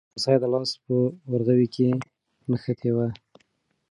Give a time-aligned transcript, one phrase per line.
[0.13, 0.95] امسا یې د لاس په
[1.31, 1.87] ورغوي کې
[2.49, 3.07] نښتې وه.